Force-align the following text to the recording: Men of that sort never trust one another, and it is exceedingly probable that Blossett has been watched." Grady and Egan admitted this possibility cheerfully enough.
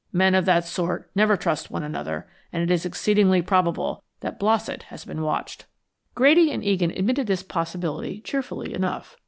Men 0.11 0.33
of 0.33 0.45
that 0.45 0.65
sort 0.65 1.11
never 1.13 1.37
trust 1.37 1.69
one 1.69 1.83
another, 1.83 2.27
and 2.51 2.63
it 2.63 2.71
is 2.73 2.87
exceedingly 2.87 3.43
probable 3.43 4.03
that 4.21 4.39
Blossett 4.39 4.81
has 4.89 5.05
been 5.05 5.21
watched." 5.21 5.67
Grady 6.15 6.51
and 6.51 6.65
Egan 6.65 6.89
admitted 6.89 7.27
this 7.27 7.43
possibility 7.43 8.19
cheerfully 8.19 8.73
enough. 8.73 9.19